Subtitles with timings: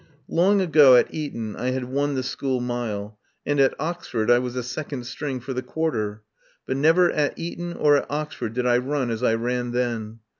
[0.27, 4.55] Long ago at Eton I had won the school mile, and at Oxford I was
[4.55, 6.23] a second string for the quarter.
[6.65, 10.21] But never at Eton or at Oxford did I run as I ran then.